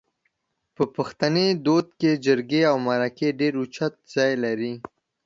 په 0.75 0.83
پښتني 0.95 1.47
دود 1.65 1.87
کې 1.99 2.11
جرګې 2.25 2.61
او 2.71 2.75
مرکې 2.87 3.29
ډېر 3.39 3.53
اوچت 3.59 3.93
ځای 4.13 4.31
لري 4.43 4.73